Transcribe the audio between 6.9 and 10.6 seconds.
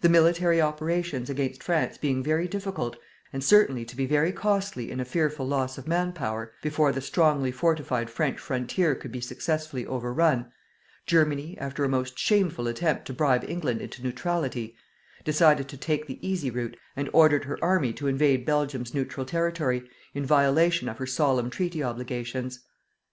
the strongly fortified French frontier could be successfully overrun,